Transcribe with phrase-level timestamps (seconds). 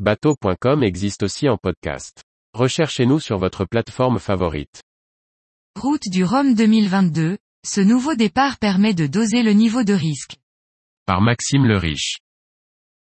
[0.00, 2.24] Bateau.com existe aussi en podcast.
[2.52, 4.82] Recherchez-nous sur votre plateforme favorite.
[5.80, 10.34] Route du Rhum 2022, ce nouveau départ permet de doser le niveau de risque.
[11.06, 12.18] Par Maxime le Riche.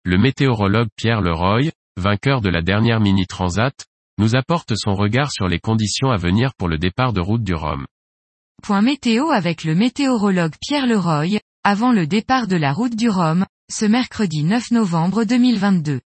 [0.04, 3.74] Le météorologue Pierre Leroy, vainqueur de la dernière Mini Transat,
[4.18, 7.54] nous apporte son regard sur les conditions à venir pour le départ de route du
[7.54, 7.84] Rhum.
[8.62, 13.44] Point météo avec le météorologue Pierre Leroy, avant le départ de la route du Rhum,
[13.72, 16.00] ce mercredi 9 novembre 2022.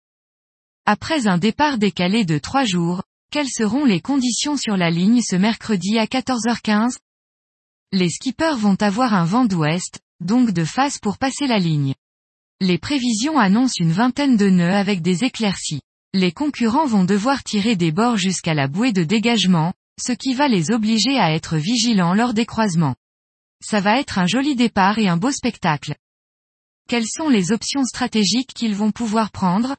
[0.92, 5.36] Après un départ décalé de trois jours, quelles seront les conditions sur la ligne ce
[5.36, 6.97] mercredi à 14h15
[7.92, 11.94] Les skippers vont avoir un vent d'ouest, donc de face pour passer la ligne.
[12.60, 15.83] Les prévisions annoncent une vingtaine de nœuds avec des éclaircies.
[16.16, 20.47] Les concurrents vont devoir tirer des bords jusqu'à la bouée de dégagement, ce qui va
[20.47, 22.96] les obliger à être vigilants lors des croisements.
[23.64, 25.96] Ça va être un joli départ et un beau spectacle.
[26.88, 29.75] Quelles sont les options stratégiques qu'ils vont pouvoir prendre?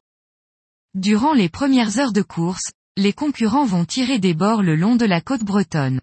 [0.95, 5.05] Durant les premières heures de course, les concurrents vont tirer des bords le long de
[5.05, 6.01] la côte bretonne.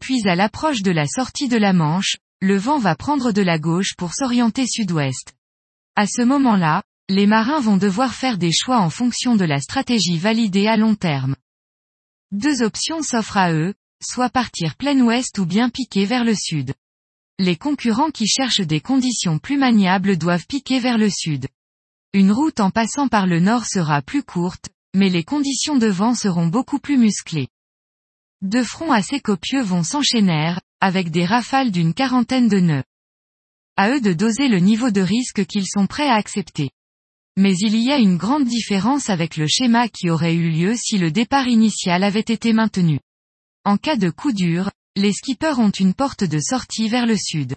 [0.00, 3.58] Puis à l'approche de la sortie de la Manche, le vent va prendre de la
[3.58, 5.34] gauche pour s'orienter sud-ouest.
[5.96, 10.18] À ce moment-là, les marins vont devoir faire des choix en fonction de la stratégie
[10.18, 11.34] validée à long terme.
[12.30, 16.74] Deux options s'offrent à eux, soit partir plein ouest ou bien piquer vers le sud.
[17.40, 21.48] Les concurrents qui cherchent des conditions plus maniables doivent piquer vers le sud.
[22.14, 26.14] Une route en passant par le nord sera plus courte, mais les conditions de vent
[26.14, 27.48] seront beaucoup plus musclées.
[28.42, 32.84] Deux fronts assez copieux vont s'enchaîner, avec des rafales d'une quarantaine de nœuds.
[33.78, 36.70] À eux de doser le niveau de risque qu'ils sont prêts à accepter.
[37.38, 40.98] Mais il y a une grande différence avec le schéma qui aurait eu lieu si
[40.98, 43.00] le départ initial avait été maintenu.
[43.64, 47.56] En cas de coup dur, les skippers ont une porte de sortie vers le sud.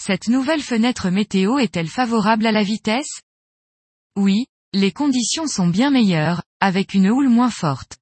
[0.00, 3.20] Cette nouvelle fenêtre météo est-elle favorable à la vitesse?
[4.16, 7.98] Oui, les conditions sont bien meilleures, avec une houle moins forte.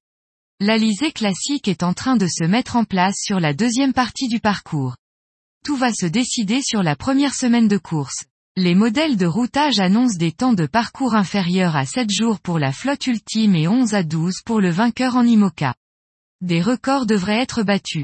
[0.59, 4.39] L'alizé classique est en train de se mettre en place sur la deuxième partie du
[4.39, 4.95] parcours.
[5.63, 8.23] Tout va se décider sur la première semaine de course.
[8.55, 12.71] Les modèles de routage annoncent des temps de parcours inférieurs à 7 jours pour la
[12.71, 15.75] flotte ultime et 11 à 12 pour le vainqueur en IMOCA.
[16.41, 18.03] Des records devraient être battus.